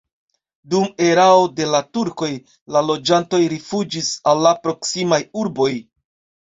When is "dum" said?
0.73-0.87